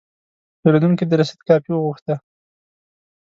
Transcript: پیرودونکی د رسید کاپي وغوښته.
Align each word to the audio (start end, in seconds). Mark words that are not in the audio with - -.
پیرودونکی 0.61 1.05
د 1.07 1.11
رسید 1.19 1.39
کاپي 1.49 1.71
وغوښته. 1.73 2.15